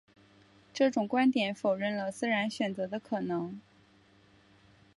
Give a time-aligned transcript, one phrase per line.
[0.73, 3.61] 这种观点否认了自然选择的可能。